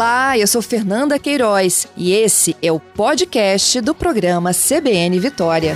Olá, 0.00 0.38
eu 0.38 0.46
sou 0.46 0.62
Fernanda 0.62 1.18
Queiroz 1.18 1.86
e 1.94 2.12
esse 2.12 2.56
é 2.62 2.72
o 2.72 2.80
podcast 2.80 3.82
do 3.82 3.94
programa 3.94 4.50
CBN 4.50 5.20
Vitória. 5.20 5.74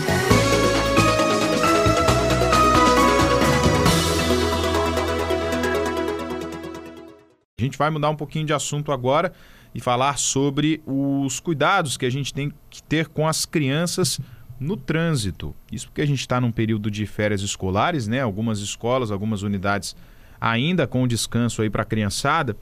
A 7.58 7.62
gente 7.62 7.76
vai 7.76 7.90
mudar 7.90 8.08
um 8.08 8.16
pouquinho 8.16 8.46
de 8.46 8.54
assunto 8.54 8.92
agora 8.92 9.30
e 9.74 9.80
falar 9.82 10.16
sobre 10.16 10.82
os 10.86 11.38
cuidados 11.38 11.98
que 11.98 12.06
a 12.06 12.10
gente 12.10 12.32
tem 12.32 12.50
que 12.70 12.82
ter 12.82 13.08
com 13.08 13.28
as 13.28 13.44
crianças 13.44 14.18
no 14.58 14.74
trânsito. 14.74 15.54
Isso 15.70 15.88
porque 15.88 16.00
a 16.00 16.06
gente 16.06 16.20
está 16.20 16.40
num 16.40 16.50
período 16.50 16.90
de 16.90 17.04
férias 17.04 17.42
escolares, 17.42 18.08
né? 18.08 18.22
Algumas 18.22 18.60
escolas, 18.60 19.10
algumas 19.10 19.42
unidades 19.42 19.94
ainda 20.40 20.86
com 20.86 21.06
descanso 21.06 21.60
aí 21.60 21.68
para 21.68 21.82
a 21.82 21.86
criançada. 21.86 22.56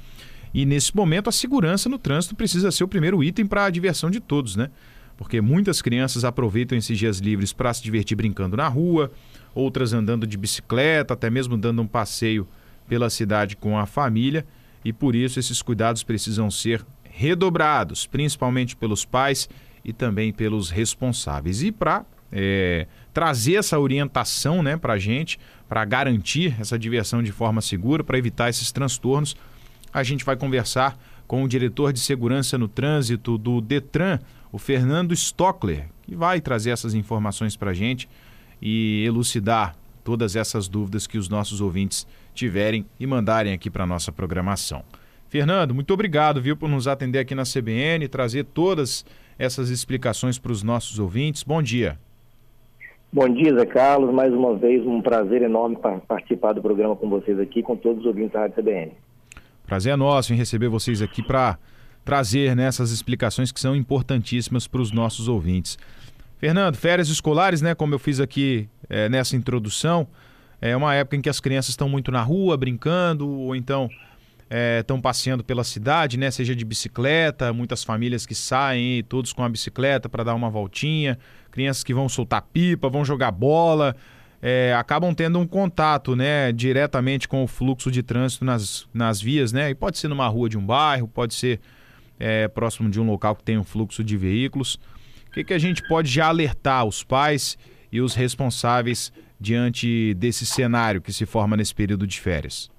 E 0.55 0.67
nesse 0.67 0.95
momento 0.95 1.29
a 1.29 1.33
segurança 1.33 1.89
no 1.89 1.99
trânsito 1.99 2.35
precisa 2.37 2.71
ser 2.71 2.85
o 2.85 2.89
primeiro 2.89 3.23
item 3.23 3.47
para 3.47 3.65
a 3.65 3.71
diversão 3.71 4.11
de 4.11 4.21
todos, 4.21 4.57
né? 4.57 4.71
Porque 5.17 5.41
muitas 5.41 5.81
crianças 5.81 6.25
aproveitam 6.25 6.77
esses 6.77 6.99
dias 6.99 7.19
livres 7.19 7.53
para 7.53 7.73
se 7.73 7.83
divertir 7.83 8.17
brincando 8.17 8.57
na 8.57 8.69
rua, 8.69 9.11
outras 9.55 9.93
andando 9.93 10.27
de 10.27 10.37
bicicleta, 10.37 11.15
até 11.15 11.31
mesmo 11.31 11.57
dando 11.57 11.81
um 11.83 11.87
passeio 11.87 12.47
pela 12.89 13.09
cidade 13.09 13.57
com 13.57 13.79
a 13.79 13.87
família, 13.87 14.45
e 14.85 14.93
por 14.93 15.15
isso 15.15 15.39
esses 15.39 15.63
cuidados 15.63 16.03
precisam 16.03 16.51
ser 16.51 16.85
redobrados, 17.05 18.07
principalmente 18.07 18.75
pelos 18.75 19.05
pais 19.05 19.49
e 19.85 19.93
também 19.93 20.33
pelos 20.33 20.71
responsáveis. 20.71 21.63
E 21.63 21.71
para 21.71 22.05
é, 22.33 22.87
trazer 23.13 23.55
essa 23.55 23.79
orientação 23.79 24.63
né, 24.63 24.77
para 24.77 24.95
a 24.95 24.99
gente, 24.99 25.39
para 25.69 25.85
garantir 25.85 26.57
essa 26.59 26.79
diversão 26.79 27.23
de 27.23 27.31
forma 27.31 27.61
segura, 27.61 28.03
para 28.03 28.19
evitar 28.19 28.49
esses 28.49 28.73
transtornos, 28.73 29.37
a 29.93 30.03
gente 30.03 30.25
vai 30.25 30.37
conversar 30.37 30.99
com 31.27 31.43
o 31.43 31.49
diretor 31.49 31.93
de 31.93 32.01
segurança 32.01 32.59
no 32.59 32.69
trânsito 32.69 33.39
do 33.39 33.61
Detran, 33.61 34.19
o 34.51 34.59
Fernando 34.59 35.13
Stockler, 35.13 35.89
que 36.03 36.15
vai 36.15 36.41
trazer 36.41 36.71
essas 36.71 36.95
informações 36.95 37.57
para 37.57 37.71
a 37.71 37.75
gente 37.75 38.09
e 38.61 39.05
elucidar 39.05 39.75
todas 40.05 40.37
essas 40.37 40.69
dúvidas 40.69 41.07
que 41.07 41.19
os 41.19 41.29
nossos 41.29 41.61
ouvintes 41.61 42.07
tiverem 42.35 42.85
e 42.99 43.07
mandarem 43.07 43.53
aqui 43.53 43.71
para 43.71 43.87
nossa 43.87 44.13
programação. 44.13 44.83
Fernando, 45.29 45.75
muito 45.75 45.95
obrigado, 45.95 46.43
viu, 46.43 46.57
por 46.57 46.69
nos 46.69 46.87
atender 46.87 47.19
aqui 47.19 47.35
na 47.35 47.45
CBN, 47.45 48.07
trazer 48.09 48.45
todas 48.45 49.05
essas 49.39 49.71
explicações 49.71 50.39
para 50.39 50.53
os 50.53 50.63
nossos 50.63 50.99
ouvintes. 50.99 51.43
Bom 51.43 51.63
dia. 51.63 51.99
Bom 53.11 53.29
dia, 53.29 53.55
Zé 53.55 53.67
Carlos. 53.67 54.13
Mais 54.13 54.33
uma 54.33 54.57
vez, 54.57 54.87
um 54.87 55.01
prazer 55.01 55.43
enorme 55.43 55.79
participar 56.07 56.53
do 56.53 56.63
programa 56.63 56.97
com 56.97 57.09
vocês 57.09 57.39
aqui, 57.39 57.63
com 57.63 57.77
todos 57.77 58.01
os 58.01 58.07
ouvintes 58.07 58.33
da 58.33 58.41
Rádio 58.41 58.57
CBN. 58.57 58.93
Prazer 59.73 59.95
é 59.95 59.97
nosso 59.97 60.35
em 60.35 60.37
receber 60.37 60.69
vocês 60.69 61.01
aqui 61.01 61.23
para 61.23 61.57
trazer 62.05 62.55
né, 62.55 62.65
essas 62.65 62.91
explicações 62.91 63.51
que 63.51 63.59
são 63.59 63.75
importantíssimas 63.75 64.67
para 64.67 64.83
os 64.83 64.93
nossos 64.93 65.29
ouvintes. 65.29 65.79
Fernando, 66.37 66.77
férias 66.77 67.09
escolares, 67.09 67.63
né, 67.63 67.75
como 67.75 67.95
eu 67.95 67.99
fiz 67.99 68.21
aqui 68.21 68.69
é, 68.87 69.09
nessa 69.09 69.35
introdução, 69.35 70.07
é 70.61 70.77
uma 70.77 70.95
época 70.95 71.17
em 71.17 71.23
que 71.23 71.29
as 71.31 71.41
crianças 71.41 71.71
estão 71.71 71.89
muito 71.89 72.13
na 72.13 72.21
rua 72.21 72.55
brincando, 72.55 73.27
ou 73.27 73.57
então 73.57 73.89
estão 74.79 74.99
é, 74.99 75.01
passeando 75.01 75.43
pela 75.43 75.65
cidade, 75.65 76.19
né, 76.19 76.31
seja 76.31 76.55
de 76.55 76.67
bicicleta, 76.67 77.51
muitas 77.51 77.83
famílias 77.83 78.27
que 78.27 78.35
saem 78.35 79.03
todos 79.03 79.33
com 79.33 79.43
a 79.43 79.49
bicicleta 79.49 80.07
para 80.07 80.23
dar 80.23 80.35
uma 80.35 80.51
voltinha, 80.51 81.19
crianças 81.51 81.83
que 81.83 81.95
vão 81.95 82.11
soltar 82.11 82.43
pipa, 82.43 82.91
vão 82.91 83.07
jogar 83.07 83.31
bola, 83.31 83.97
é, 84.43 84.75
acabam 84.75 85.15
tendo 85.15 85.39
um 85.39 85.47
contato 85.47 86.17
né, 86.17 86.51
diretamente 86.51 87.29
com 87.29 87.45
o 87.45 87.47
fluxo 87.47 87.93
de 87.93 88.03
trânsito 88.03 88.45
nas, 88.45 88.89
nas 88.93 89.23
vias, 89.23 89.53
né? 89.53 89.71
E 89.71 89.75
pode 89.75 89.99
ser 89.99 90.09
numa 90.09 90.27
rua 90.27 90.49
de 90.49 90.59
um 90.59 90.67
bairro, 90.67 91.07
pode 91.07 91.33
ser 91.33 91.61
é, 92.19 92.49
próximo 92.49 92.91
de 92.91 93.01
um 93.01 93.07
local 93.07 93.37
que 93.37 93.45
tem 93.45 93.57
um 93.57 93.63
fluxo 93.63 94.03
de 94.03 94.17
veículos. 94.17 94.75
O 95.29 95.31
que, 95.31 95.45
que 95.45 95.55
a 95.55 95.59
gente 95.59 95.87
pode 95.87 96.11
já 96.11 96.27
alertar 96.27 96.85
os 96.85 97.05
pais 97.05 97.57
e 97.91 98.01
os 98.01 98.17
responsáveis 98.17 99.13
diante 99.41 100.13
desse 100.15 100.45
cenário 100.45 101.01
que 101.01 101.13
se 101.13 101.25
forma 101.25 101.57
nesse 101.57 101.75
período 101.75 102.05
de 102.05 102.21
férias? 102.21 102.71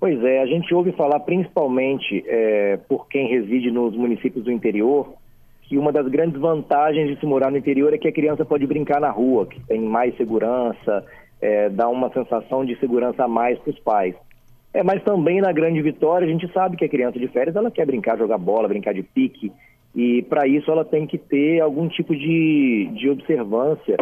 Pois 0.00 0.20
é, 0.24 0.42
a 0.42 0.46
gente 0.46 0.74
ouve 0.74 0.90
falar 0.92 1.20
principalmente 1.20 2.24
é, 2.26 2.76
por 2.88 3.06
quem 3.06 3.28
reside 3.28 3.70
nos 3.70 3.94
municípios 3.94 4.44
do 4.44 4.50
interior 4.50 5.14
que 5.62 5.78
uma 5.78 5.92
das 5.92 6.06
grandes 6.08 6.40
vantagens 6.40 7.08
de 7.08 7.18
se 7.18 7.26
morar 7.26 7.50
no 7.50 7.58
interior 7.58 7.92
é 7.94 7.98
que 7.98 8.08
a 8.08 8.12
criança 8.12 8.44
pode 8.44 8.66
brincar 8.66 9.00
na 9.00 9.10
rua, 9.10 9.46
que 9.46 9.60
tem 9.66 9.80
mais 9.80 10.16
segurança, 10.16 11.04
é, 11.40 11.68
dá 11.68 11.88
uma 11.88 12.12
sensação 12.12 12.64
de 12.64 12.78
segurança 12.78 13.24
a 13.24 13.28
mais 13.28 13.58
para 13.58 13.70
os 13.70 13.78
pais. 13.80 14.14
É, 14.74 14.82
mas 14.82 15.02
também 15.02 15.40
na 15.40 15.52
Grande 15.52 15.82
Vitória 15.82 16.26
a 16.26 16.30
gente 16.30 16.50
sabe 16.52 16.76
que 16.76 16.84
a 16.84 16.88
criança 16.88 17.18
de 17.18 17.28
férias 17.28 17.56
ela 17.56 17.70
quer 17.70 17.86
brincar, 17.86 18.18
jogar 18.18 18.38
bola, 18.38 18.68
brincar 18.68 18.94
de 18.94 19.02
pique, 19.02 19.52
e 19.94 20.22
para 20.22 20.46
isso 20.46 20.70
ela 20.70 20.84
tem 20.84 21.06
que 21.06 21.18
ter 21.18 21.60
algum 21.60 21.88
tipo 21.88 22.16
de, 22.16 22.90
de 22.94 23.10
observância 23.10 23.96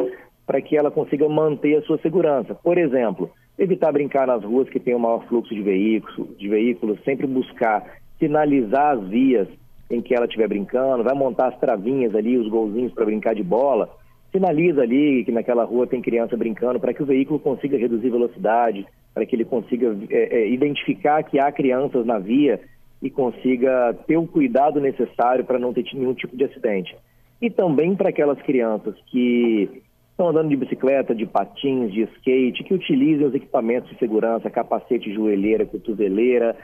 para 0.47 0.61
que 0.61 0.77
ela 0.77 0.91
consiga 0.91 1.29
manter 1.29 1.77
a 1.77 1.83
sua 1.83 1.99
segurança. 1.99 2.55
Por 2.55 2.79
exemplo, 2.79 3.31
evitar 3.59 3.93
brincar 3.93 4.27
nas 4.27 4.43
ruas 4.45 4.69
que 4.69 4.81
tem 4.81 4.95
o 4.95 4.99
maior 4.99 5.25
fluxo 5.27 5.55
de 5.55 5.63
veículos, 5.63 6.37
de 6.37 6.49
veículos, 6.49 7.03
sempre 7.05 7.27
buscar 7.27 7.85
sinalizar 8.19 8.99
as 8.99 9.09
vias 9.09 9.49
em 9.91 10.01
que 10.01 10.15
ela 10.15 10.27
estiver 10.27 10.49
brincando, 10.49 11.03
vai 11.03 11.15
montar 11.15 11.49
as 11.49 11.59
travinhas 11.59 12.15
ali, 12.15 12.39
os 12.39 12.49
golzinhos 12.49 12.93
para 12.93 13.05
brincar 13.05 13.35
de 13.35 13.43
bola, 13.43 13.91
sinaliza 14.31 14.83
ali 14.83 15.25
que 15.25 15.33
naquela 15.33 15.65
rua 15.65 15.87
tem 15.87 16.01
criança 16.01 16.37
brincando 16.37 16.79
para 16.79 16.95
que 16.95 17.03
o 17.03 17.07
veículo 17.07 17.41
consiga 17.41 17.77
reduzir 17.77 18.11
velocidade, 18.11 18.87
para 19.13 19.27
que 19.27 19.35
ele 19.35 19.45
consiga 19.45 19.97
é, 20.09 20.39
é, 20.39 20.49
identificar 20.49 21.23
que 21.25 21.39
há 21.39 21.51
crianças 21.51 22.07
na 22.07 22.19
via 22.19 22.61
e 23.03 23.11
consiga 23.11 23.95
ter 24.07 24.17
o 24.17 24.27
cuidado 24.27 24.81
necessário 24.81 25.45
para 25.45 25.59
não 25.59 25.73
ter 25.73 25.85
nenhum 25.95 26.15
tipo 26.15 26.37
de 26.37 26.45
acidente. 26.45 26.97
E 27.43 27.51
também 27.51 27.97
para 27.97 28.11
aquelas 28.11 28.41
crianças 28.43 28.95
que 29.07 29.83
estão 30.11 30.29
andando 30.29 30.51
de 30.51 30.57
bicicleta, 30.57 31.15
de 31.15 31.25
patins, 31.25 31.91
de 31.93 32.03
skate, 32.03 32.63
que 32.63 32.75
utilizem 32.75 33.27
os 33.27 33.35
equipamentos 33.35 33.91
de 33.91 33.99
segurança, 33.99 34.51
capacete, 34.51 35.13
joelheira, 35.13 35.65
cotoveleira, 35.65 36.55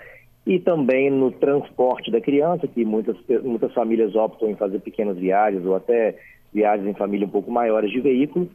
e 0.47 0.61
também 0.61 1.11
no 1.11 1.33
transporte 1.33 2.11
da 2.11 2.21
criança, 2.21 2.69
que 2.69 2.85
muitas, 2.85 3.17
muitas 3.43 3.75
famílias 3.75 4.15
optam 4.15 4.49
em 4.49 4.55
fazer 4.55 4.79
pequenas 4.79 5.17
viagens 5.19 5.67
ou 5.67 5.75
até 5.75 6.17
viagens 6.55 6.87
em 6.87 6.95
família 6.95 7.27
um 7.27 7.31
pouco 7.31 7.51
maiores 7.51 7.91
de 7.91 8.01
veículos. 8.01 8.49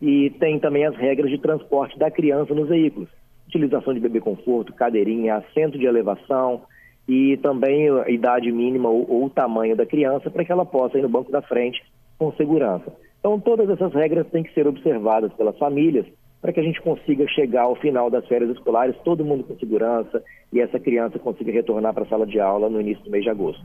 E 0.00 0.30
tem 0.38 0.60
também 0.60 0.86
as 0.86 0.96
regras 0.96 1.30
de 1.30 1.38
transporte 1.38 1.98
da 1.98 2.10
criança 2.10 2.54
nos 2.54 2.68
veículos. 2.68 3.08
Utilização 3.48 3.92
de 3.92 4.00
bebê 4.00 4.20
conforto, 4.20 4.72
cadeirinha, 4.72 5.36
assento 5.36 5.76
de 5.76 5.84
elevação 5.84 6.62
e 7.08 7.36
também 7.38 7.90
a 7.90 8.08
idade 8.08 8.50
mínima 8.52 8.88
ou, 8.88 9.04
ou 9.10 9.24
o 9.24 9.30
tamanho 9.30 9.76
da 9.76 9.84
criança 9.84 10.30
para 10.30 10.44
que 10.44 10.52
ela 10.52 10.64
possa 10.64 10.96
ir 10.96 11.02
no 11.02 11.08
banco 11.08 11.32
da 11.32 11.42
frente 11.42 11.82
com 12.18 12.32
segurança. 12.34 12.92
Então, 13.18 13.38
todas 13.38 13.68
essas 13.68 13.92
regras 13.92 14.28
têm 14.28 14.44
que 14.44 14.54
ser 14.54 14.66
observadas 14.66 15.32
pelas 15.34 15.58
famílias 15.58 16.06
para 16.42 16.52
que 16.52 16.58
a 16.58 16.62
gente 16.62 16.82
consiga 16.82 17.26
chegar 17.28 17.62
ao 17.62 17.76
final 17.76 18.10
das 18.10 18.26
férias 18.26 18.50
escolares, 18.50 18.96
todo 19.04 19.24
mundo 19.24 19.44
com 19.44 19.56
segurança 19.56 20.22
e 20.52 20.60
essa 20.60 20.78
criança 20.80 21.16
consiga 21.20 21.52
retornar 21.52 21.94
para 21.94 22.02
a 22.02 22.08
sala 22.08 22.26
de 22.26 22.40
aula 22.40 22.68
no 22.68 22.80
início 22.80 23.04
do 23.04 23.10
mês 23.10 23.22
de 23.22 23.30
agosto. 23.30 23.64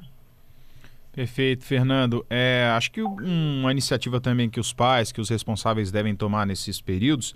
Perfeito, 1.11 1.65
Fernando. 1.65 2.23
É, 2.29 2.71
acho 2.77 2.91
que 2.91 3.01
uma 3.01 3.71
iniciativa 3.71 4.21
também 4.21 4.47
que 4.47 4.59
os 4.59 4.71
pais, 4.71 5.11
que 5.11 5.19
os 5.19 5.27
responsáveis 5.27 5.91
devem 5.91 6.15
tomar 6.15 6.45
nesses 6.45 6.79
períodos, 6.79 7.33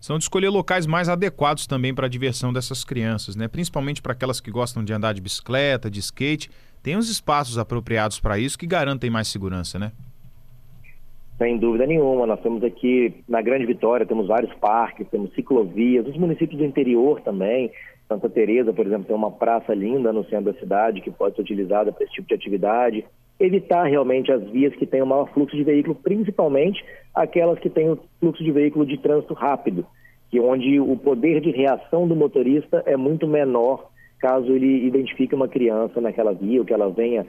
são 0.00 0.18
de 0.18 0.24
escolher 0.24 0.48
locais 0.48 0.84
mais 0.84 1.08
adequados 1.08 1.68
também 1.68 1.94
para 1.94 2.06
a 2.06 2.10
diversão 2.10 2.52
dessas 2.52 2.82
crianças, 2.82 3.36
né? 3.36 3.46
Principalmente 3.46 4.02
para 4.02 4.12
aquelas 4.12 4.40
que 4.40 4.50
gostam 4.50 4.82
de 4.82 4.92
andar 4.92 5.12
de 5.12 5.20
bicicleta, 5.20 5.88
de 5.88 6.00
skate, 6.00 6.50
tem 6.82 6.96
os 6.96 7.08
espaços 7.08 7.56
apropriados 7.58 8.18
para 8.18 8.36
isso 8.36 8.58
que 8.58 8.66
garantem 8.66 9.10
mais 9.10 9.28
segurança, 9.28 9.78
né? 9.78 9.92
Sem 11.40 11.56
dúvida 11.56 11.86
nenhuma, 11.86 12.26
nós 12.26 12.38
temos 12.42 12.62
aqui 12.62 13.14
na 13.26 13.40
Grande 13.40 13.64
Vitória, 13.64 14.04
temos 14.04 14.26
vários 14.26 14.52
parques, 14.56 15.08
temos 15.08 15.32
ciclovias, 15.32 16.06
os 16.06 16.18
municípios 16.18 16.58
do 16.58 16.66
interior 16.66 17.22
também, 17.22 17.72
Santa 18.06 18.28
Teresa, 18.28 18.74
por 18.74 18.86
exemplo, 18.86 19.06
tem 19.06 19.16
uma 19.16 19.30
praça 19.30 19.72
linda 19.72 20.12
no 20.12 20.22
centro 20.24 20.52
da 20.52 20.60
cidade 20.60 21.00
que 21.00 21.10
pode 21.10 21.36
ser 21.36 21.40
utilizada 21.40 21.92
para 21.92 22.04
esse 22.04 22.12
tipo 22.12 22.28
de 22.28 22.34
atividade. 22.34 23.06
Evitar 23.38 23.84
realmente 23.84 24.30
as 24.30 24.42
vias 24.50 24.74
que 24.74 24.84
têm 24.84 25.00
o 25.00 25.06
maior 25.06 25.32
fluxo 25.32 25.56
de 25.56 25.64
veículo, 25.64 25.94
principalmente 25.94 26.84
aquelas 27.14 27.58
que 27.58 27.70
têm 27.70 27.88
o 27.88 27.98
fluxo 28.20 28.44
de 28.44 28.52
veículo 28.52 28.84
de 28.84 28.98
trânsito 28.98 29.32
rápido, 29.32 29.86
que 30.30 30.38
onde 30.38 30.78
o 30.78 30.94
poder 30.94 31.40
de 31.40 31.52
reação 31.52 32.06
do 32.06 32.14
motorista 32.14 32.82
é 32.84 32.98
muito 32.98 33.26
menor 33.26 33.88
caso 34.18 34.52
ele 34.52 34.86
identifique 34.86 35.34
uma 35.34 35.48
criança 35.48 36.02
naquela 36.02 36.34
via, 36.34 36.60
ou 36.60 36.66
que 36.66 36.74
ela 36.74 36.90
venha 36.90 37.26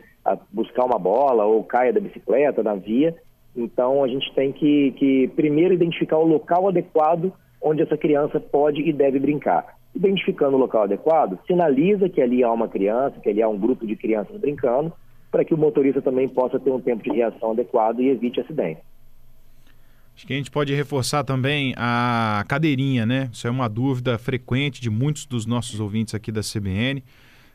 buscar 0.51 0.83
uma 0.83 0.99
bola 0.99 1.45
ou 1.45 1.63
caia 1.63 1.93
da 1.93 2.01
bicicleta 2.01 2.61
na 2.61 2.75
via 2.75 3.15
então, 3.55 4.03
a 4.03 4.07
gente 4.07 4.33
tem 4.33 4.51
que, 4.51 4.91
que 4.97 5.27
primeiro 5.35 5.73
identificar 5.73 6.17
o 6.17 6.25
local 6.25 6.69
adequado 6.69 7.33
onde 7.61 7.81
essa 7.81 7.97
criança 7.97 8.39
pode 8.39 8.81
e 8.81 8.91
deve 8.91 9.19
brincar. 9.19 9.77
Identificando 9.93 10.55
o 10.55 10.59
local 10.59 10.83
adequado, 10.83 11.37
sinaliza 11.45 12.09
que 12.09 12.21
ali 12.21 12.43
há 12.43 12.51
uma 12.51 12.67
criança, 12.67 13.19
que 13.19 13.29
ali 13.29 13.41
há 13.41 13.47
um 13.47 13.57
grupo 13.57 13.85
de 13.85 13.95
crianças 13.95 14.39
brincando, 14.39 14.91
para 15.29 15.45
que 15.45 15.53
o 15.53 15.57
motorista 15.57 16.01
também 16.01 16.27
possa 16.27 16.59
ter 16.59 16.71
um 16.71 16.79
tempo 16.79 17.03
de 17.03 17.11
reação 17.11 17.51
adequado 17.51 17.99
e 17.99 18.09
evite 18.09 18.39
acidentes. 18.39 18.83
Acho 20.15 20.27
que 20.27 20.33
a 20.33 20.37
gente 20.37 20.51
pode 20.51 20.73
reforçar 20.73 21.23
também 21.23 21.73
a 21.77 22.43
cadeirinha, 22.47 23.05
né? 23.05 23.29
Isso 23.31 23.47
é 23.47 23.51
uma 23.51 23.67
dúvida 23.67 24.17
frequente 24.17 24.81
de 24.81 24.89
muitos 24.89 25.25
dos 25.25 25.45
nossos 25.45 25.79
ouvintes 25.79 26.13
aqui 26.13 26.31
da 26.31 26.41
CBN. 26.41 27.03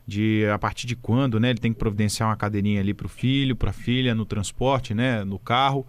De 0.06 0.46
a 0.46 0.58
partir 0.58 0.86
de 0.86 0.94
quando, 0.94 1.40
né? 1.40 1.50
Ele 1.50 1.58
tem 1.58 1.72
que 1.72 1.78
providenciar 1.78 2.28
uma 2.28 2.36
cadeirinha 2.36 2.80
ali 2.80 2.94
para 2.94 3.06
o 3.06 3.08
filho, 3.08 3.56
para 3.56 3.70
a 3.70 3.72
filha, 3.72 4.14
no 4.14 4.24
transporte, 4.24 4.94
né? 4.94 5.24
No 5.24 5.38
carro. 5.38 5.86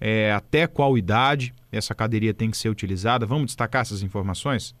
É, 0.00 0.32
até 0.32 0.66
qual 0.66 0.96
idade 0.98 1.54
essa 1.70 1.94
cadeirinha 1.94 2.34
tem 2.34 2.50
que 2.50 2.56
ser 2.56 2.68
utilizada? 2.68 3.26
Vamos 3.26 3.46
destacar 3.46 3.82
essas 3.82 4.02
informações? 4.02 4.74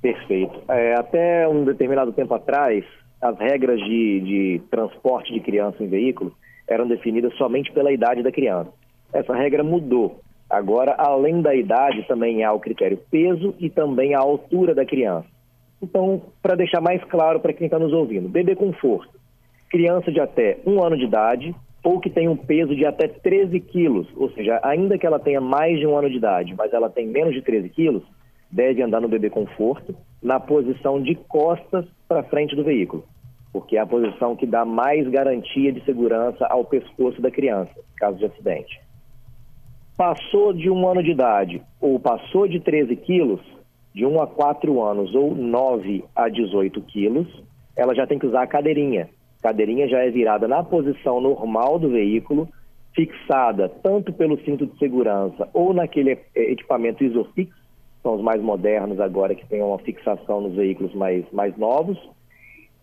Perfeito. 0.00 0.62
É, 0.68 0.94
até 0.94 1.46
um 1.48 1.64
determinado 1.64 2.12
tempo 2.12 2.34
atrás, 2.34 2.84
as 3.20 3.38
regras 3.38 3.78
de, 3.80 4.20
de 4.20 4.62
transporte 4.70 5.32
de 5.32 5.40
criança 5.40 5.82
em 5.82 5.88
veículo 5.88 6.34
eram 6.66 6.86
definidas 6.86 7.34
somente 7.36 7.72
pela 7.72 7.92
idade 7.92 8.22
da 8.22 8.32
criança. 8.32 8.70
Essa 9.12 9.34
regra 9.34 9.62
mudou. 9.62 10.20
Agora, 10.48 10.94
além 10.98 11.42
da 11.42 11.54
idade, 11.54 12.06
também 12.06 12.42
há 12.42 12.52
o 12.52 12.60
critério 12.60 12.98
peso 13.10 13.54
e 13.58 13.68
também 13.68 14.14
a 14.14 14.20
altura 14.20 14.74
da 14.74 14.84
criança. 14.84 15.26
Então, 15.80 16.22
para 16.42 16.56
deixar 16.56 16.80
mais 16.80 17.02
claro 17.04 17.40
para 17.40 17.52
quem 17.52 17.66
está 17.66 17.78
nos 17.78 17.92
ouvindo, 17.92 18.28
bebê 18.28 18.54
conforto, 18.56 19.18
criança 19.70 20.10
de 20.10 20.20
até 20.20 20.58
um 20.66 20.82
ano 20.82 20.96
de 20.96 21.04
idade 21.04 21.54
ou 21.84 22.00
que 22.00 22.10
tem 22.10 22.28
um 22.28 22.36
peso 22.36 22.74
de 22.74 22.84
até 22.84 23.06
13 23.06 23.60
quilos, 23.60 24.08
ou 24.16 24.30
seja, 24.32 24.60
ainda 24.62 24.98
que 24.98 25.06
ela 25.06 25.18
tenha 25.18 25.40
mais 25.40 25.78
de 25.78 25.86
um 25.86 25.96
ano 25.96 26.10
de 26.10 26.16
idade, 26.16 26.54
mas 26.56 26.72
ela 26.72 26.90
tem 26.90 27.06
menos 27.06 27.32
de 27.32 27.42
13 27.42 27.68
quilos, 27.68 28.02
deve 28.50 28.82
andar 28.82 29.00
no 29.00 29.08
bebê 29.08 29.30
conforto 29.30 29.94
na 30.22 30.40
posição 30.40 31.00
de 31.00 31.14
costas 31.14 31.86
para 32.08 32.24
frente 32.24 32.56
do 32.56 32.64
veículo, 32.64 33.04
porque 33.52 33.76
é 33.76 33.80
a 33.80 33.86
posição 33.86 34.34
que 34.34 34.46
dá 34.46 34.64
mais 34.64 35.06
garantia 35.08 35.72
de 35.72 35.84
segurança 35.84 36.44
ao 36.46 36.64
pescoço 36.64 37.22
da 37.22 37.30
criança, 37.30 37.72
caso 37.96 38.18
de 38.18 38.24
acidente. 38.24 38.80
Passou 39.96 40.52
de 40.52 40.70
um 40.70 40.86
ano 40.88 41.02
de 41.02 41.10
idade 41.10 41.62
ou 41.80 41.98
passou 41.98 42.48
de 42.48 42.60
13 42.60 42.96
quilos, 42.96 43.40
de 43.98 44.06
1 44.06 44.22
a 44.22 44.28
4 44.28 44.80
anos 44.80 45.12
ou 45.12 45.34
9 45.34 46.04
a 46.14 46.28
18 46.28 46.80
quilos, 46.82 47.26
ela 47.76 47.96
já 47.96 48.06
tem 48.06 48.16
que 48.16 48.28
usar 48.28 48.42
a 48.42 48.46
cadeirinha. 48.46 49.08
A 49.40 49.48
cadeirinha 49.48 49.88
já 49.88 49.98
é 49.98 50.08
virada 50.08 50.46
na 50.46 50.62
posição 50.62 51.20
normal 51.20 51.80
do 51.80 51.90
veículo, 51.90 52.48
fixada 52.94 53.68
tanto 53.82 54.12
pelo 54.12 54.38
cinto 54.44 54.66
de 54.68 54.78
segurança 54.78 55.48
ou 55.52 55.74
naquele 55.74 56.16
equipamento 56.32 57.02
Isofix, 57.02 57.52
são 58.00 58.14
os 58.14 58.22
mais 58.22 58.40
modernos 58.40 59.00
agora 59.00 59.34
que 59.34 59.44
tem 59.48 59.60
uma 59.60 59.78
fixação 59.78 60.42
nos 60.42 60.54
veículos 60.54 60.94
mais, 60.94 61.24
mais 61.32 61.56
novos. 61.56 61.98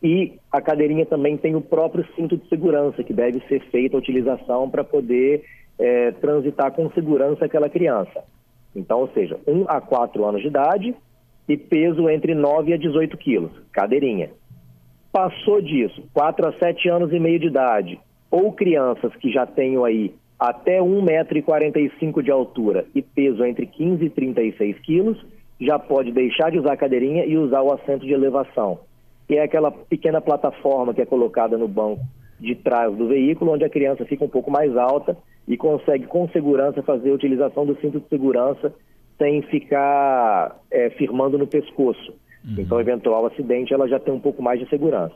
E 0.03 0.33
a 0.51 0.59
cadeirinha 0.59 1.05
também 1.05 1.37
tem 1.37 1.55
o 1.55 1.61
próprio 1.61 2.05
cinto 2.13 2.35
de 2.35 2.45
segurança, 2.49 3.05
que 3.05 3.13
deve 3.13 3.39
ser 3.47 3.61
feita 3.71 3.95
a 3.95 3.99
utilização 3.99 4.69
para 4.69 4.83
poder 4.83 5.45
é, 5.79 6.11
transitar 6.11 6.73
com 6.73 6.91
segurança 6.91 7.45
aquela 7.45 7.69
criança. 7.69 8.21
Então, 8.75 8.99
ou 8.99 9.07
seja, 9.13 9.39
1 9.47 9.63
a 9.69 9.79
4 9.79 10.25
anos 10.25 10.41
de 10.41 10.47
idade 10.49 10.93
e 11.47 11.57
peso 11.57 12.09
entre 12.09 12.33
9 12.33 12.73
a 12.73 12.77
18 12.77 13.17
quilos, 13.17 13.51
cadeirinha. 13.71 14.29
Passou 15.11 15.61
disso, 15.61 16.03
4 16.13 16.47
a 16.47 16.53
7 16.53 16.89
anos 16.89 17.13
e 17.13 17.19
meio 17.19 17.39
de 17.39 17.47
idade, 17.47 17.99
ou 18.29 18.51
crianças 18.51 19.15
que 19.15 19.31
já 19.31 19.45
tenham 19.45 19.85
aí 19.85 20.13
até 20.39 20.79
1,45m 20.79 22.21
de 22.21 22.31
altura 22.31 22.85
e 22.93 23.01
peso 23.01 23.45
entre 23.45 23.65
15 23.65 24.05
e 24.05 24.09
36 24.09 24.79
quilos, 24.79 25.25
já 25.59 25.79
pode 25.79 26.11
deixar 26.11 26.51
de 26.51 26.59
usar 26.59 26.73
a 26.73 26.77
cadeirinha 26.77 27.25
e 27.25 27.37
usar 27.37 27.61
o 27.61 27.71
assento 27.71 28.05
de 28.05 28.11
elevação, 28.11 28.79
que 29.27 29.35
é 29.35 29.43
aquela 29.43 29.71
pequena 29.71 30.19
plataforma 30.19 30.93
que 30.93 31.01
é 31.01 31.05
colocada 31.05 31.57
no 31.57 31.67
banco 31.67 32.01
de 32.39 32.55
trás 32.55 32.93
do 32.95 33.07
veículo, 33.07 33.53
onde 33.53 33.63
a 33.63 33.69
criança 33.69 34.05
fica 34.05 34.25
um 34.25 34.29
pouco 34.29 34.51
mais 34.51 34.75
alta 34.75 35.17
e 35.47 35.55
consegue 35.55 36.05
com 36.07 36.27
segurança 36.29 36.83
fazer 36.83 37.11
a 37.11 37.15
utilização 37.15 37.65
do 37.65 37.79
cinto 37.79 37.99
de 37.99 38.09
segurança 38.09 38.73
sem 39.17 39.41
ficar 39.43 40.59
é, 40.71 40.89
firmando 40.91 41.37
no 41.37 41.47
pescoço. 41.47 42.13
Uhum. 42.43 42.55
Então, 42.59 42.79
eventual 42.79 43.25
acidente, 43.25 43.73
ela 43.73 43.87
já 43.87 43.99
tem 43.99 44.13
um 44.13 44.19
pouco 44.19 44.41
mais 44.41 44.59
de 44.59 44.69
segurança. 44.69 45.15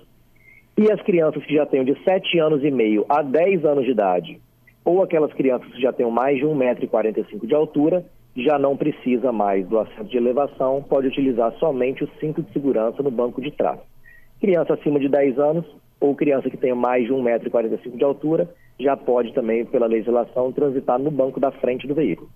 E 0.77 0.91
as 0.91 1.01
crianças 1.01 1.43
que 1.43 1.53
já 1.53 1.65
têm 1.65 1.83
de 1.83 1.97
7 2.03 2.39
anos 2.39 2.63
e 2.63 2.71
meio 2.71 3.05
a 3.09 3.21
10 3.21 3.65
anos 3.65 3.85
de 3.85 3.91
idade, 3.91 4.39
ou 4.85 5.03
aquelas 5.03 5.33
crianças 5.33 5.69
que 5.73 5.81
já 5.81 5.91
têm 5.91 6.09
mais 6.09 6.37
de 6.37 6.45
1,45m 6.45 7.45
de 7.45 7.53
altura, 7.53 8.05
já 8.35 8.57
não 8.57 8.77
precisa 8.77 9.31
mais 9.31 9.67
do 9.67 9.77
assento 9.77 10.09
de 10.09 10.17
elevação, 10.17 10.81
pode 10.87 11.07
utilizar 11.07 11.51
somente 11.59 12.03
o 12.03 12.09
cinto 12.19 12.41
de 12.41 12.53
segurança 12.53 13.03
no 13.03 13.11
banco 13.11 13.41
de 13.41 13.51
trás. 13.51 13.79
Criança 14.39 14.73
acima 14.73 14.99
de 14.99 15.09
10 15.09 15.37
anos 15.37 15.65
ou 15.99 16.15
criança 16.15 16.49
que 16.49 16.57
tenha 16.57 16.75
mais 16.75 17.05
de 17.05 17.11
1,45m 17.11 17.97
de 17.97 18.03
altura, 18.03 18.49
já 18.79 18.95
pode 18.95 19.33
também, 19.33 19.65
pela 19.65 19.85
legislação, 19.85 20.51
transitar 20.53 20.97
no 20.97 21.11
banco 21.11 21.39
da 21.39 21.51
frente 21.51 21.85
do 21.85 21.93
veículo. 21.93 22.29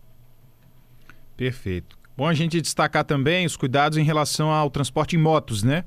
Perfeito. 1.35 1.97
Bom 2.15 2.27
a 2.27 2.33
gente 2.33 2.61
destacar 2.61 3.03
também 3.03 3.45
os 3.45 3.57
cuidados 3.57 3.97
em 3.97 4.03
relação 4.03 4.51
ao 4.51 4.69
transporte 4.69 5.15
em 5.15 5.19
motos, 5.19 5.63
né? 5.63 5.83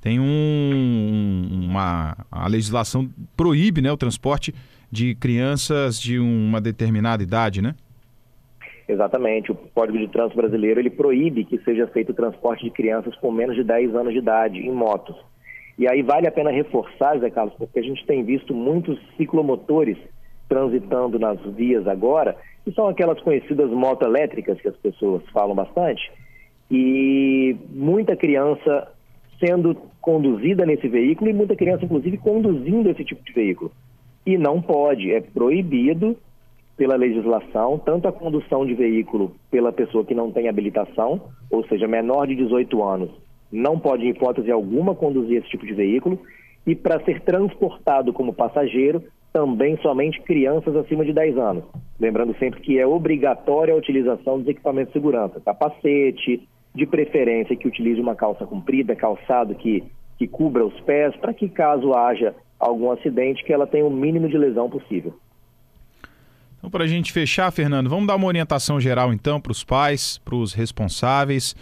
Tem 0.00 0.18
um, 0.18 1.66
uma 1.68 2.16
a 2.30 2.48
legislação 2.48 3.10
proíbe, 3.36 3.82
né, 3.82 3.90
o 3.90 3.96
transporte 3.96 4.54
de 4.90 5.14
crianças 5.16 6.00
de 6.00 6.18
uma 6.18 6.60
determinada 6.60 7.22
idade, 7.22 7.60
né? 7.60 7.74
Exatamente. 8.88 9.52
O 9.52 9.54
Código 9.54 9.98
de 9.98 10.08
Trânsito 10.08 10.36
Brasileiro 10.36 10.80
ele 10.80 10.88
proíbe 10.88 11.44
que 11.44 11.58
seja 11.58 11.86
feito 11.88 12.10
o 12.10 12.14
transporte 12.14 12.64
de 12.64 12.70
crianças 12.70 13.14
com 13.16 13.30
menos 13.30 13.54
de 13.54 13.62
10 13.62 13.94
anos 13.94 14.12
de 14.12 14.20
idade 14.20 14.58
em 14.58 14.72
motos. 14.72 15.14
E 15.76 15.86
aí 15.86 16.02
vale 16.02 16.26
a 16.26 16.32
pena 16.32 16.50
reforçar, 16.50 17.18
Zé 17.18 17.28
Carlos, 17.28 17.54
porque 17.58 17.78
a 17.78 17.82
gente 17.82 18.04
tem 18.06 18.24
visto 18.24 18.54
muitos 18.54 18.98
ciclomotores 19.16 19.98
transitando 20.48 21.18
nas 21.18 21.40
vias 21.54 21.86
agora, 21.86 22.36
que 22.64 22.72
são 22.72 22.88
aquelas 22.88 23.20
conhecidas 23.20 23.70
motos 23.70 24.06
elétricas 24.06 24.60
que 24.60 24.68
as 24.68 24.76
pessoas 24.76 25.22
falam 25.32 25.54
bastante, 25.54 26.10
e 26.70 27.56
muita 27.70 28.16
criança 28.16 28.88
sendo 29.38 29.76
conduzida 30.00 30.66
nesse 30.66 30.88
veículo 30.88 31.30
e 31.30 31.34
muita 31.34 31.54
criança, 31.54 31.84
inclusive, 31.84 32.18
conduzindo 32.18 32.90
esse 32.90 33.04
tipo 33.04 33.22
de 33.24 33.32
veículo. 33.32 33.70
E 34.26 34.36
não 34.36 34.60
pode, 34.60 35.12
é 35.12 35.20
proibido 35.20 36.16
pela 36.76 36.96
legislação, 36.96 37.78
tanto 37.78 38.06
a 38.08 38.12
condução 38.12 38.66
de 38.66 38.74
veículo 38.74 39.34
pela 39.50 39.72
pessoa 39.72 40.04
que 40.04 40.14
não 40.14 40.30
tem 40.30 40.48
habilitação, 40.48 41.20
ou 41.50 41.66
seja, 41.66 41.88
menor 41.88 42.26
de 42.26 42.36
18 42.36 42.82
anos, 42.82 43.10
não 43.50 43.78
pode, 43.78 44.04
em 44.04 44.10
hipótese 44.10 44.50
alguma, 44.50 44.94
conduzir 44.94 45.38
esse 45.38 45.48
tipo 45.48 45.66
de 45.66 45.72
veículo. 45.72 46.18
E 46.66 46.74
para 46.74 47.02
ser 47.04 47.22
transportado 47.22 48.12
como 48.12 48.34
passageiro, 48.34 49.02
também 49.32 49.76
somente 49.78 50.20
crianças 50.22 50.74
acima 50.76 51.04
de 51.04 51.12
10 51.12 51.36
anos. 51.38 51.64
Lembrando 51.98 52.36
sempre 52.38 52.60
que 52.60 52.78
é 52.78 52.86
obrigatória 52.86 53.74
a 53.74 53.76
utilização 53.76 54.38
dos 54.38 54.48
equipamentos 54.48 54.92
de 54.92 55.00
segurança, 55.00 55.40
capacete, 55.40 56.48
de 56.74 56.86
preferência 56.86 57.56
que 57.56 57.66
utilize 57.66 58.00
uma 58.00 58.14
calça 58.14 58.46
comprida, 58.46 58.94
calçado 58.94 59.54
que, 59.54 59.84
que 60.16 60.26
cubra 60.26 60.64
os 60.64 60.78
pés, 60.80 61.14
para 61.16 61.34
que 61.34 61.48
caso 61.48 61.92
haja 61.92 62.34
algum 62.58 62.90
acidente, 62.90 63.44
que 63.44 63.52
ela 63.52 63.66
tenha 63.66 63.86
o 63.86 63.90
mínimo 63.90 64.28
de 64.28 64.36
lesão 64.36 64.68
possível. 64.68 65.14
Então, 66.58 66.70
para 66.70 66.84
a 66.84 66.88
gente 66.88 67.12
fechar, 67.12 67.50
Fernando, 67.52 67.88
vamos 67.88 68.06
dar 68.06 68.16
uma 68.16 68.26
orientação 68.26 68.80
geral 68.80 69.12
então 69.12 69.40
para 69.40 69.52
os 69.52 69.62
pais, 69.62 70.18
para 70.18 70.34
os 70.34 70.52
responsáveis 70.52 71.54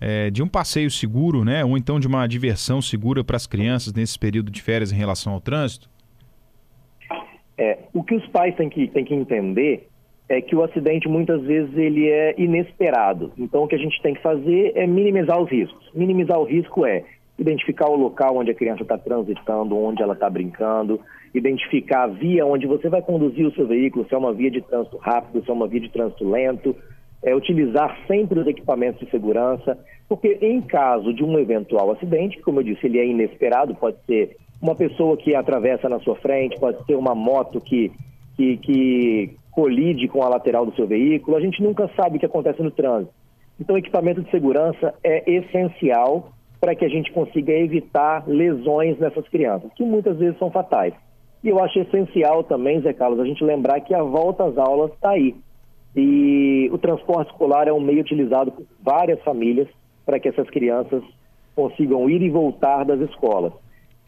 é, 0.00 0.30
de 0.30 0.42
um 0.42 0.48
passeio 0.48 0.90
seguro, 0.90 1.44
né? 1.44 1.64
Ou 1.64 1.76
então 1.76 2.00
de 2.00 2.06
uma 2.06 2.26
diversão 2.26 2.80
segura 2.80 3.22
para 3.22 3.36
as 3.36 3.46
crianças 3.46 3.92
nesse 3.92 4.18
período 4.18 4.50
de 4.50 4.62
férias 4.62 4.90
em 4.90 4.96
relação 4.96 5.34
ao 5.34 5.40
trânsito? 5.40 5.90
É, 7.58 7.78
o 7.92 8.04
que 8.04 8.14
os 8.14 8.26
pais 8.28 8.54
têm 8.54 8.68
que, 8.68 8.86
têm 8.88 9.04
que 9.04 9.14
entender 9.14 9.88
é 10.28 10.40
que 10.40 10.54
o 10.54 10.62
acidente 10.62 11.08
muitas 11.08 11.42
vezes 11.42 11.76
ele 11.76 12.08
é 12.08 12.34
inesperado. 12.38 13.32
Então 13.36 13.64
o 13.64 13.68
que 13.68 13.74
a 13.74 13.78
gente 13.78 14.00
tem 14.00 14.14
que 14.14 14.22
fazer 14.22 14.72
é 14.76 14.86
minimizar 14.86 15.40
os 15.40 15.50
riscos. 15.50 15.90
Minimizar 15.94 16.38
o 16.38 16.44
risco 16.44 16.86
é 16.86 17.04
identificar 17.38 17.88
o 17.88 17.96
local 17.96 18.36
onde 18.36 18.50
a 18.50 18.54
criança 18.54 18.82
está 18.82 18.98
transitando, 18.98 19.76
onde 19.76 20.02
ela 20.02 20.14
está 20.14 20.28
brincando, 20.28 21.00
identificar 21.32 22.04
a 22.04 22.06
via 22.08 22.44
onde 22.44 22.66
você 22.66 22.88
vai 22.88 23.00
conduzir 23.00 23.46
o 23.46 23.54
seu 23.54 23.66
veículo, 23.66 24.06
se 24.06 24.14
é 24.14 24.18
uma 24.18 24.32
via 24.32 24.50
de 24.50 24.60
trânsito 24.60 24.96
rápido, 24.98 25.42
se 25.42 25.50
é 25.50 25.52
uma 25.52 25.68
via 25.68 25.80
de 25.80 25.90
trânsito 25.90 26.28
lento, 26.28 26.76
é, 27.22 27.34
utilizar 27.34 27.96
sempre 28.06 28.40
os 28.40 28.46
equipamentos 28.46 29.00
de 29.00 29.10
segurança, 29.10 29.78
porque 30.08 30.38
em 30.40 30.60
caso 30.60 31.12
de 31.12 31.22
um 31.22 31.38
eventual 31.38 31.90
acidente, 31.92 32.40
como 32.40 32.60
eu 32.60 32.64
disse, 32.64 32.86
ele 32.86 32.98
é 32.98 33.06
inesperado, 33.06 33.74
pode 33.74 33.96
ser 34.04 34.36
uma 34.60 34.74
pessoa 34.74 35.16
que 35.16 35.34
atravessa 35.34 35.88
na 35.88 36.00
sua 36.00 36.16
frente, 36.16 36.58
pode 36.58 36.84
ser 36.84 36.96
uma 36.96 37.14
moto 37.14 37.60
que, 37.60 37.92
que, 38.36 38.56
que 38.58 39.36
colide 39.50 40.08
com 40.08 40.22
a 40.22 40.28
lateral 40.28 40.66
do 40.66 40.74
seu 40.74 40.86
veículo, 40.86 41.36
a 41.36 41.40
gente 41.40 41.62
nunca 41.62 41.90
sabe 41.96 42.16
o 42.16 42.20
que 42.20 42.26
acontece 42.26 42.62
no 42.62 42.70
trânsito. 42.70 43.12
Então, 43.60 43.76
equipamento 43.76 44.22
de 44.22 44.30
segurança 44.30 44.94
é 45.02 45.28
essencial 45.30 46.30
para 46.60 46.74
que 46.74 46.84
a 46.84 46.88
gente 46.88 47.12
consiga 47.12 47.52
evitar 47.52 48.24
lesões 48.26 48.98
nessas 48.98 49.28
crianças, 49.28 49.72
que 49.74 49.84
muitas 49.84 50.16
vezes 50.16 50.38
são 50.38 50.50
fatais. 50.50 50.94
E 51.42 51.48
eu 51.48 51.62
acho 51.62 51.78
essencial 51.78 52.42
também, 52.44 52.80
Zé 52.80 52.92
Carlos, 52.92 53.20
a 53.20 53.24
gente 53.24 53.44
lembrar 53.44 53.80
que 53.80 53.94
a 53.94 54.02
volta 54.02 54.44
às 54.44 54.56
aulas 54.58 54.92
está 54.92 55.10
aí. 55.10 55.34
E 55.94 56.68
o 56.72 56.78
transporte 56.78 57.30
escolar 57.30 57.68
é 57.68 57.72
um 57.72 57.80
meio 57.80 58.00
utilizado 58.00 58.52
por 58.52 58.66
várias 58.82 59.20
famílias 59.22 59.68
para 60.04 60.18
que 60.18 60.28
essas 60.28 60.48
crianças 60.50 61.02
consigam 61.54 62.08
ir 62.08 62.22
e 62.22 62.30
voltar 62.30 62.84
das 62.84 63.00
escolas. 63.00 63.52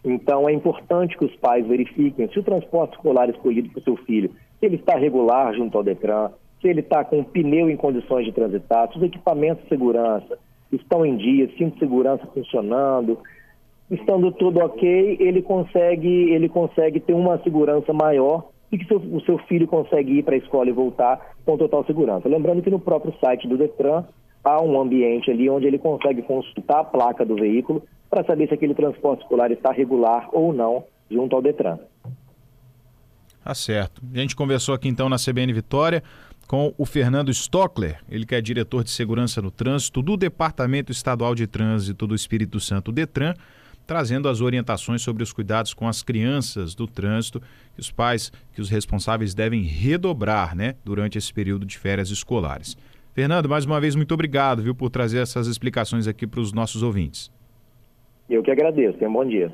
Então 0.05 0.49
é 0.49 0.53
importante 0.53 1.17
que 1.17 1.25
os 1.25 1.37
pais 1.37 1.67
verifiquem 1.67 2.29
se 2.29 2.39
o 2.39 2.43
transporte 2.43 2.97
escolar 2.97 3.29
escolhido 3.29 3.69
para 3.71 3.81
o 3.81 3.83
seu 3.83 3.97
filho, 3.97 4.31
se 4.59 4.67
ele 4.67 4.77
está 4.77 4.97
regular 4.97 5.55
junto 5.55 5.77
ao 5.77 5.85
DETRAN, 5.85 6.31
se 6.61 6.69
ele 6.69 6.81
está 6.81 7.05
com 7.05 7.21
o 7.21 7.25
pneu 7.25 7.71
em 7.71 7.77
condições 7.77 8.25
de 8.25 8.33
transitar, 8.33 8.91
se 8.91 8.99
os 8.99 9.03
equipamentos 9.03 9.63
de 9.65 9.69
segurança 9.69 10.39
estão 10.73 11.05
em 11.05 11.17
dia, 11.17 11.51
cinto 11.57 11.75
de 11.75 11.81
segurança 11.81 12.27
funcionando, 12.33 13.19
estando 13.91 14.31
tudo 14.33 14.61
ok, 14.61 15.17
ele 15.19 15.43
consegue, 15.43 16.33
ele 16.33 16.49
consegue 16.49 17.01
ter 17.01 17.13
uma 17.13 17.39
segurança 17.43 17.93
maior 17.93 18.49
e 18.71 18.79
que 18.79 18.87
seu, 18.87 18.99
o 18.99 19.21
seu 19.23 19.37
filho 19.39 19.67
consegue 19.67 20.19
ir 20.19 20.23
para 20.23 20.35
a 20.35 20.39
escola 20.39 20.69
e 20.69 20.73
voltar 20.73 21.35
com 21.45 21.57
total 21.57 21.85
segurança. 21.85 22.29
Lembrando 22.29 22.63
que 22.63 22.71
no 22.71 22.79
próprio 22.79 23.13
site 23.21 23.49
do 23.49 23.59
Detran 23.59 24.05
há 24.45 24.63
um 24.63 24.81
ambiente 24.81 25.31
ali 25.31 25.51
onde 25.51 25.67
ele 25.67 25.79
consegue 25.79 26.23
consultar 26.23 26.81
a 26.81 26.85
placa 26.85 27.25
do 27.25 27.35
veículo 27.35 27.83
para 28.11 28.25
saber 28.25 28.49
se 28.49 28.55
aquele 28.55 28.75
transporte 28.75 29.23
escolar 29.23 29.53
está 29.53 29.71
regular 29.71 30.29
ou 30.33 30.53
não 30.53 30.85
junto 31.09 31.37
ao 31.37 31.41
Detran. 31.41 31.79
Tá 33.43 33.55
certo. 33.55 34.03
A 34.13 34.19
gente 34.19 34.37
conversou 34.37 34.75
aqui 34.75 34.89
então 34.89 35.09
na 35.09 35.17
CBN 35.17 35.53
Vitória 35.53 36.03
com 36.47 36.75
o 36.77 36.85
Fernando 36.85 37.31
Stockler, 37.31 38.01
ele 38.09 38.27
que 38.27 38.35
é 38.35 38.41
diretor 38.41 38.83
de 38.83 38.91
segurança 38.91 39.41
no 39.41 39.53
trânsito 39.53 40.03
do 40.03 40.17
Departamento 40.17 40.91
Estadual 40.91 41.33
de 41.35 41.47
Trânsito 41.47 42.09
do 42.09 42.15
Espírito 42.15 42.59
Santo, 42.59 42.91
Detran, 42.91 43.35
trazendo 43.87 44.29
as 44.29 44.41
orientações 44.41 45.01
sobre 45.01 45.23
os 45.23 45.33
cuidados 45.33 45.73
com 45.73 45.87
as 45.87 46.03
crianças 46.03 46.75
do 46.75 46.89
trânsito, 46.89 47.41
que 47.75 47.81
os 47.81 47.91
pais, 47.91 48.33
que 48.53 48.61
os 48.61 48.69
responsáveis 48.69 49.33
devem 49.33 49.63
redobrar, 49.63 50.57
né, 50.57 50.75
durante 50.85 51.17
esse 51.17 51.33
período 51.33 51.65
de 51.65 51.79
férias 51.79 52.11
escolares. 52.11 52.77
Fernando, 53.15 53.49
mais 53.49 53.65
uma 53.65 53.81
vez 53.81 53.95
muito 53.95 54.13
obrigado, 54.13 54.63
viu, 54.63 54.75
por 54.75 54.91
trazer 54.91 55.19
essas 55.19 55.47
explicações 55.47 56.07
aqui 56.07 56.27
para 56.27 56.41
os 56.41 56.53
nossos 56.53 56.83
ouvintes. 56.83 57.31
Eu 58.31 58.43
que 58.45 58.51
agradeço. 58.51 58.97
Tenha 58.97 59.11
um 59.11 59.15
bom 59.15 59.25
dia. 59.25 59.53